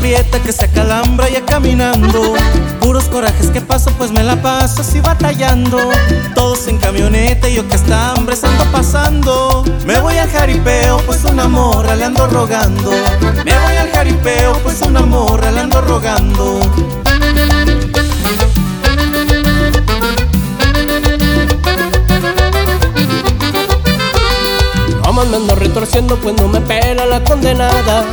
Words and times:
prieta 0.00 0.40
que 0.40 0.52
se 0.52 0.64
acalambra 0.64 1.28
ya 1.28 1.44
caminando. 1.44 2.34
Puros 2.80 3.04
corajes 3.04 3.50
que 3.50 3.60
paso, 3.60 3.90
pues 3.98 4.10
me 4.10 4.22
la 4.22 4.40
paso 4.40 4.80
así 4.80 5.00
batallando. 5.00 5.78
Todos 6.34 6.66
en 6.68 6.78
camioneta 6.78 7.48
y 7.48 7.56
yo 7.56 7.68
que 7.68 7.76
está 7.76 8.12
hambre 8.12 8.36
ando 8.42 8.64
pasando. 8.72 9.64
Me 9.84 9.98
voy 9.98 10.16
al 10.16 10.30
jaripeo, 10.30 10.98
pues 11.06 11.24
una 11.24 11.48
morra 11.48 11.96
le 11.96 12.04
ando 12.04 12.26
rogando. 12.26 12.90
Me 13.44 13.58
voy 13.58 13.76
al 13.76 13.90
jaripeo, 13.90 14.54
pues 14.62 14.80
una 14.82 15.00
morra 15.00 15.50
le 15.50 15.60
ando 15.60 15.80
rogando. 15.80 16.60
Me 25.26 25.36
ando 25.36 25.56
retorciendo 25.56 26.16
pues 26.16 26.36
no 26.36 26.46
me 26.46 26.60
pela 26.60 27.04
la 27.04 27.22
condenada. 27.24 28.04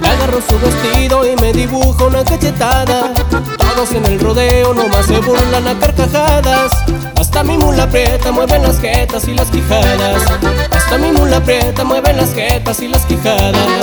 Me 0.00 0.08
agarro 0.08 0.38
su 0.40 0.56
vestido 0.60 1.26
y 1.26 1.34
me 1.40 1.52
dibuja 1.52 2.04
una 2.04 2.22
cachetada. 2.24 3.12
Todos 3.58 3.90
en 3.90 4.06
el 4.06 4.20
rodeo 4.20 4.72
nomás 4.72 5.06
se 5.06 5.18
burlan 5.18 5.66
a 5.66 5.76
carcajadas. 5.80 6.72
Hasta 7.18 7.42
mi 7.42 7.58
mula 7.58 7.82
aprieta, 7.82 8.30
mueven 8.30 8.62
las 8.62 8.80
jetas 8.80 9.26
y 9.26 9.34
las 9.34 9.50
quijadas. 9.50 10.22
Hasta 10.70 10.98
mi 10.98 11.10
mula 11.10 11.38
aprieta, 11.38 11.82
mueven 11.82 12.16
las 12.16 12.32
jetas 12.32 12.80
y 12.80 12.86
las 12.86 13.04
quijadas 13.06 13.81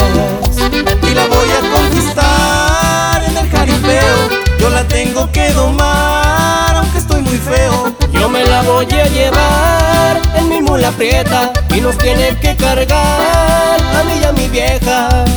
aprieta 10.89 11.53
Y 11.75 11.81
nos 11.81 11.97
tiene 11.97 12.35
que 12.41 12.55
cargar. 12.55 13.81
A 13.81 14.03
mí 14.03 14.13
y 14.21 14.25
a 14.25 14.31
mi 14.31 14.47
vieja 14.47 15.28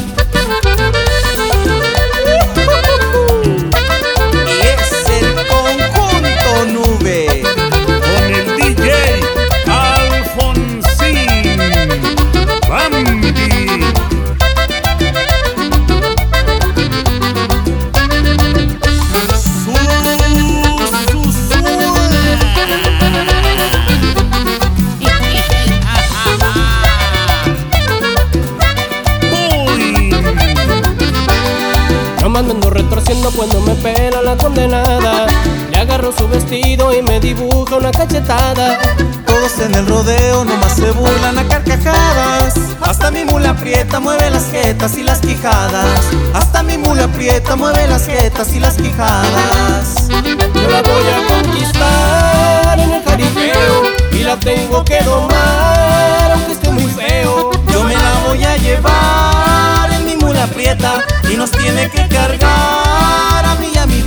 condenada. 34.37 35.27
Le 35.71 35.79
agarro 35.79 36.13
su 36.13 36.29
vestido 36.29 36.95
y 36.95 37.03
me 37.03 37.21
dibuja 37.21 37.77
una 37.77 37.91
cachetada. 37.91 38.79
Todos 39.27 39.59
en 39.61 39.75
el 39.75 39.87
rodeo 39.87 40.45
nomás 40.45 40.75
se 40.75 40.91
burlan 40.93 41.39
a 41.39 41.49
carcajadas. 41.49 42.55
Hasta 42.81 43.11
mi 43.11 43.25
mula 43.25 43.51
aprieta, 43.51 44.01
mueve 44.01 44.31
las 44.31 44.51
jetas 44.51 44.97
y 44.99 45.03
las 45.03 45.21
quijadas. 45.21 46.01
Hasta 46.35 46.63
mi 46.63 46.79
mula 46.79 47.05
aprieta, 47.05 47.57
mueve 47.57 47.87
las 47.89 48.07
jetas 48.07 48.55
y 48.55 48.61
las 48.61 48.75
quijadas. 48.75 50.09
Yo 50.09 50.69
la 50.69 50.83
voy 50.83 51.09
a 51.09 51.27
conquistar 51.27 52.79
en 52.79 52.93
el 52.93 53.03
jaripeo 53.03 53.83
Y 54.13 54.23
la 54.23 54.39
tengo 54.39 54.85
que 54.85 55.03
domar 55.03 56.33
aunque 56.33 56.53
esté 56.53 56.71
muy 56.71 56.91
feo. 56.93 57.51
Yo 57.73 57.85
me 57.85 57.95
la 57.95 58.15
voy 58.27 58.45
a 58.45 58.57
llevar 58.57 59.91
en 59.93 60.05
mi 60.07 60.17
mula 60.17 60.45
aprieta 60.45 61.05
Y 61.31 61.37
nos 61.37 61.51
tiene 61.51 61.89
que 61.91 62.07
cargar 62.09 62.92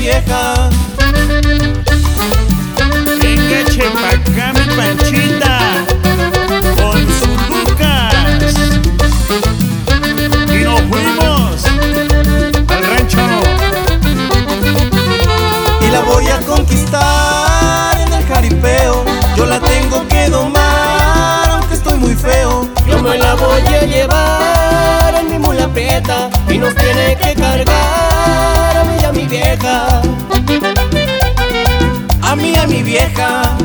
vieja 0.06 0.70
Venga, 3.20 4.10
acá, 4.10 4.54
mi 4.54 4.66
panchita. 4.76 5.58
Con 6.78 7.00
su 7.18 7.30
Lucas. 7.50 8.54
Y 10.48 10.64
nos 10.64 10.82
fuimos 10.90 11.66
al 12.70 12.84
rancho. 12.84 13.26
Y 15.82 15.88
la 15.90 16.02
voy 16.02 16.28
a 16.28 16.40
conquistar 16.42 18.00
en 18.02 18.14
el 18.14 18.26
jaripeo 18.26 19.06
Yo 19.36 19.46
la 19.46 19.60
tengo 19.60 20.08
que 20.08 20.30
domar 20.30 21.50
aunque 21.50 21.76
estoy 21.76 21.98
muy 21.98 22.16
feo 22.16 22.68
Yo 22.88 23.02
me 23.02 23.18
la 23.18 23.36
voy 23.36 23.62
a 23.62 23.86
llevar 23.86 25.16
en 25.16 25.32
mi 25.32 25.38
mula 25.38 25.66
aprieta 25.66 26.30
Y 26.50 26.58
nos 26.58 26.74
tiene 26.76 27.18
que 27.18 27.36
cargar 27.36 27.85
A 32.22 32.36
mí, 32.36 32.54
a 32.56 32.68
mi 32.68 32.84
vieja 32.84 33.56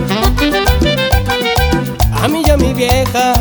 A 2.22 2.28
mí 2.28 2.42
a 2.48 2.56
mi 2.56 2.72
vieja 2.74 3.34